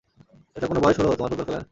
[0.55, 1.65] এটা কোন বয়স হলো তোমার ফুটবল খেলার?